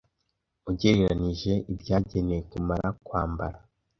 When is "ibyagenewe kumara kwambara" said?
1.71-3.57